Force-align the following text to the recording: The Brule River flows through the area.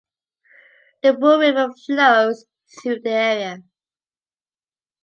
The 1.03 1.13
Brule 1.13 1.37
River 1.41 1.71
flows 1.85 2.45
through 2.81 3.01
the 3.01 3.11
area. 3.11 3.63